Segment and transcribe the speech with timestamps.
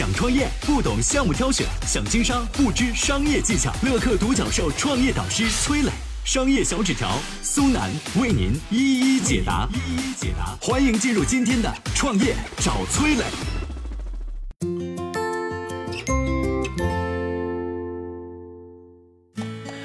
[0.00, 3.70] 想创业不懂项目挑选，想经商不知商业技巧。
[3.82, 5.90] 乐客独角兽创业导师崔磊，
[6.24, 9.68] 商业小纸条苏南为您一一解答。
[9.74, 13.24] 一一解答，欢迎进入今天的创业找崔磊。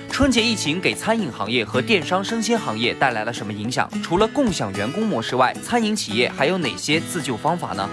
[0.09, 3.89] 春节疫情给餐饮行业和电商生鲜行业带来了什么影响？
[4.01, 7.89] 除了共享员工模式外，餐饮企业还有哪些自救方法呢？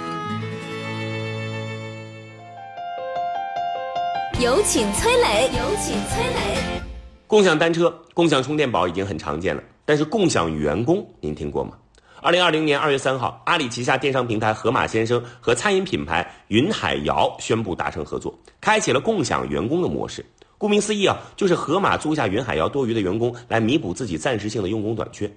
[4.43, 5.45] 有请崔磊。
[5.57, 6.83] 有请崔磊。
[7.29, 11.75] 共享单车、共享充电宝已经很常见了，但是共享员工您听过吗？
[12.21, 20.27] 二零二零年二月三号，阿里旗下电商平台盒马先生和餐饮品牌云海肴宣布达成合作，开启了共享员工的模式。
[20.59, 25.33] 顾名思义啊，就是盒马租下云海肴多余的员工来弥补自己暂时性的用工短缺。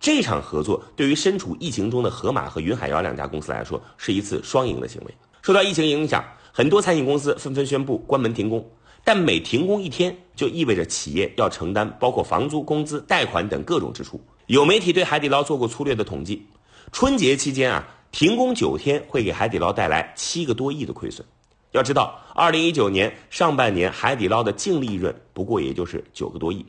[0.00, 5.14] 这场合作对于身处疫情中的盒马和云海肴两家公司来说，是一次双赢的行为。
[5.40, 6.22] 受到疫情影响，
[6.52, 8.68] 很多餐饮公司纷纷宣布关门停工，
[9.04, 14.20] 但每停工一天，就意味着企业要承担包括房租、工资、贷款等各种支出。
[14.46, 16.44] 有媒体对海底捞做过粗略的统计，
[16.90, 21.24] 春节期间啊，停工九天会给海底捞带来七个多亿的亏损。
[21.70, 26.66] 要知道，二零一九年上半年海底捞的净利润不过也就是九个多亿。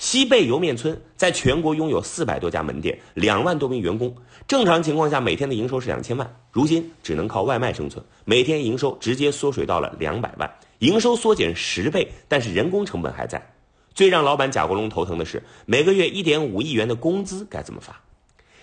[0.00, 4.16] 西贝莜面村在全国拥有四百多家门店，两万多名员工，
[4.48, 13.46] 正常情况下每天的营收是两千万，如今只能靠外卖生存，每天营收直接缩水到了两百万，营收缩减十倍，但是人工成本还在。
[13.92, 18.00] 最让老板贾国龙头疼的是，每个月一点五亿元的工资该怎么发？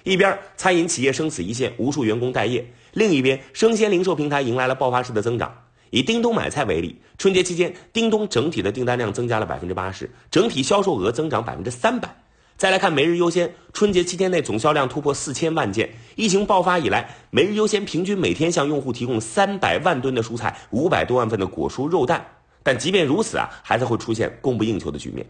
[0.02, 5.67] 一边餐饮企业生死一线，无数员工待业；另一边生鲜零售平台迎来了爆发式的增长。
[5.90, 12.24] 以叮咚买菜为例，春节期间，叮咚整体的订单量增加了百分之八十，整体销售额增长百分之三百。
[12.58, 15.90] 再来看每日优鲜，春节七天内总销量突破四千万件。
[16.16, 22.26] 疫情爆发以来，每日优鲜平均每天向用户提供三百万吨的蔬菜，五百多万份的果蔬肉蛋。
[22.64, 25.24] 但即便如此啊，还是会出现供不应求的局面。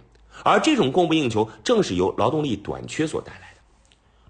[0.43, 3.56] 而这种供不应求，正是由劳动力短缺所带来。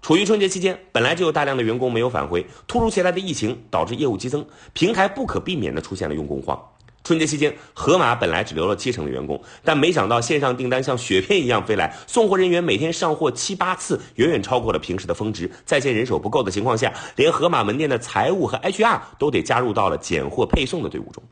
[0.00, 6.58] 处于春节期间，本来就有大量的员工没有返回，突如其来的疫情导致业务激增，平台不可避免的出现了用工荒。
[7.04, 15.50] 春节期间，盒马本来只留了七成的员工，但没想到线上订单像雪片一样飞来，送货人员每天上货七八次，远远超过了平时的峰值。
[15.64, 21.22] 在线人手不够的情况下，连盒马门店的财务和 HR 都得加入到了拣货配送的队伍中。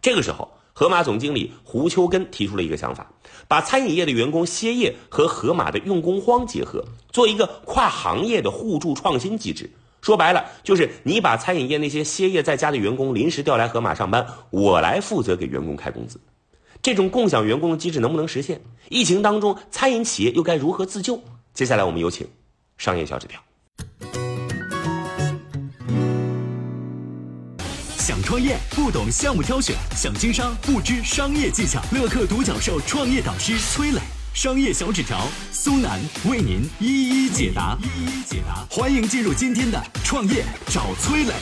[0.00, 3.12] 这个时候，盒马总经理胡秋根提出了一个想法，
[3.46, 9.70] 把餐饮业的员工歇业和盒马的用工荒结合，做一个跨行业的互助创新机制。
[10.00, 16.20] 说白了，就是你把餐饮业那些歇业在家的员工临时调来盒马上班，我来负责给员工开工资。
[16.82, 18.62] 这种共享员工的机制能不能实现？
[18.88, 21.22] 疫情当中，餐饮企业又该如何自救？
[21.54, 22.26] 接下来我们有请
[22.78, 23.40] 商业小纸条。
[28.02, 31.80] 想创业不懂项目挑选，想经商不知商业技巧。
[31.92, 34.00] 乐客独角兽创业导师崔磊，
[34.34, 37.78] 商业小纸条苏南为您一一解答。
[37.80, 41.32] 一一解答，欢迎进入今天的创业找崔磊。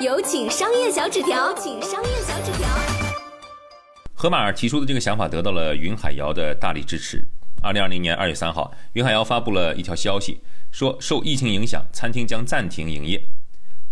[0.00, 2.68] 有请商业小纸条，请商业小纸条。
[4.14, 7.24] 盒马提出的这个想法得到了云海肴的大力支持。
[7.62, 10.40] 二零二零年二月三号，云海肴发布了一条消息，
[10.72, 13.22] 说受疫情影响，餐厅将暂停营业。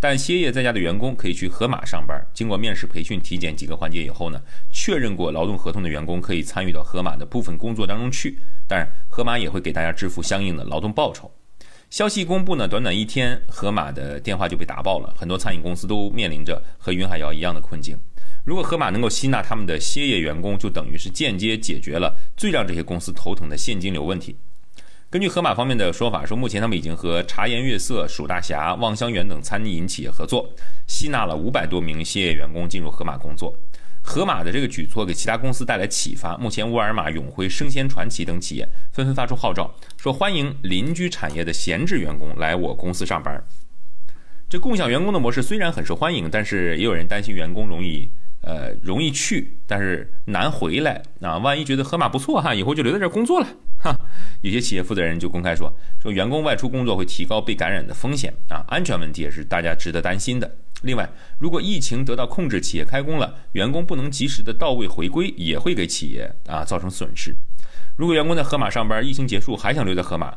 [0.01, 2.19] 但歇业在家的员工可以去盒马上班。
[2.33, 4.41] 经过面试、培训、体检几个环节以后呢，
[4.71, 8.39] 确认过劳动合同的员工可以参与到盒马的部分工作当中去。
[8.67, 11.31] 当然，盒马也会给大家支付相应的劳动报酬。
[11.91, 15.13] 消息公布呢，短短一天，盒马的电话就被打爆了。
[15.15, 17.95] 很多餐饮公司都面临着和云海肴一样的困境。
[18.43, 24.35] 如果盒马能够吸纳他们的歇业员工，就等于是间接解决了最让这些公司头疼的现金流问题。
[25.11, 30.49] 根据盒马方面的说法，说目前他们已经和茶颜悦色、蜀大侠、望香园等餐饮企业合作，
[30.87, 33.53] 吸纳了五百多名歇业员工进入盒马工作。
[34.01, 43.43] 盒马的这个举措给其他公司带来启发，目前沃尔玛、永辉、生鲜传奇等企业纷纷发出号召，说欢迎邻居产业的闲置员工来我公司上班。
[44.47, 48.09] 这共享员工的模式虽然很受欢迎，但是也有人担心员工容易
[48.43, 51.37] 呃容易去，但是难回来啊。
[51.37, 53.47] 万一觉得盒马不错哈，以后就留在这工作了。
[53.77, 53.99] 哈，
[54.41, 60.57] 有些企业负责人就公开说，说员工外出工作会提高被感染的风险啊，安全问题也是大家值得担心的。
[60.81, 61.07] 另外，
[61.37, 67.35] 如果疫情得到控制，企业开工了，员工不能及时的到位回归，也会给企业啊造成损失。
[67.95, 70.35] 如果员工在盒马上班，疫情结束还想留在盒马，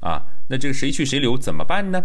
[0.00, 2.04] 啊，那这个谁去谁留怎么办呢？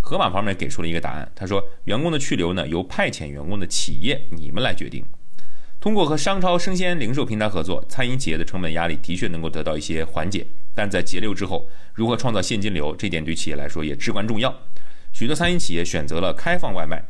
[0.00, 5.04] 盒马方面给出了一个答案，他说，员工的去留呢，由派遣员工的企业你们来决定。
[5.78, 10.46] 通过和商超生鲜零售平台合作，餐饮企业的成本压力的确能够得到一些缓解。
[10.76, 14.54] 但在节流之后，如何创造现金流，这点对企业来说也至关重要。
[15.12, 17.02] 许多餐饮企业选择了开放外卖，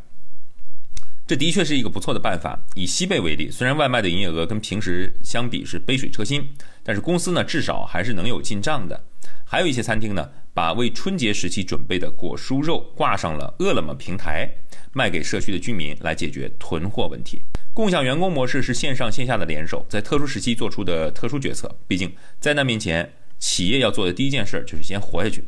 [1.27, 2.57] 这的确是一个不错的办法。
[2.73, 6.47] 以西贝为例，虽然外卖的营业额跟平时相比是杯水车薪，
[6.81, 9.03] 但是公司呢至少还是能有进账的。
[9.43, 14.49] 还有一些餐厅呢，把为春节时期准备的果蔬肉挂上了饿了么平台，
[14.93, 17.41] 卖给社区的居民来解决囤货问题。
[17.73, 21.73] 共享员工模式是线上线下的联手，在特殊时期做出的特殊决策。
[21.87, 25.43] 毕竟灾难面前，企业要做的第一件事就是先活下去。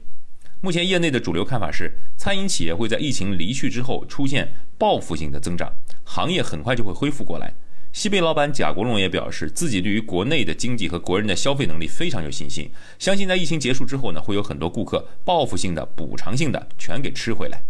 [0.61, 5.71] 目前业内的主流看法是，餐饮企业会在疫情离去之后出现报复性的增长，
[6.03, 7.53] 行业很快就会恢复过来。
[7.91, 12.69] 西贝老板贾国龙也表示，自己对于国内的经济和国人的消费能力非常有信心，
[12.99, 17.63] 相信在疫情结束之后呢，会有很多顾客报复性的、补偿性的全给吃回来。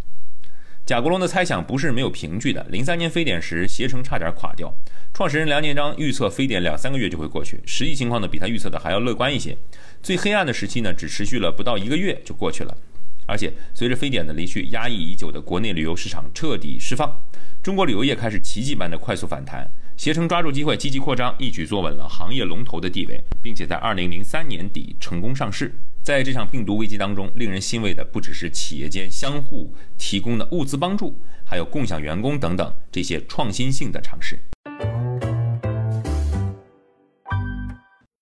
[0.89, 2.65] 贾国龙的猜想不是没有凭据的。
[2.71, 4.73] 零三年非典时，携程差点垮掉，
[5.13, 9.55] 创始人梁建章预测非典两三个月就会过去，实际情况呢比他预测的还要乐观一些。
[10.01, 12.75] 最黑暗的时期呢，只持续了不到一个月就过去了。
[13.27, 17.21] 而且随着非典的离去，压抑已久的国内旅游市场彻底释放，
[17.61, 19.69] 中国旅游业开始奇迹般的快速反弹。
[19.95, 25.71] 携程抓住机会，积极扩张，一举坐稳了行业龙头的地位，并且在二零零三年底成功上市。
[26.01, 34.39] 在这场病毒危机当中，令人欣慰的不只是企业间相互提供的物资帮助，还有共享员工等等这些创新性的尝试。